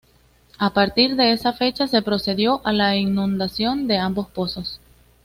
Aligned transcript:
A 0.57 0.73
partir 0.73 1.15
de 1.15 1.31
esa 1.31 1.53
fecha 1.53 1.85
se 1.87 2.01
procedió 2.01 2.65
a 2.65 2.73
la 2.73 2.95
inundación 2.97 3.87
de 3.87 3.99
ambos 3.99 4.27
pozos. 4.29 4.81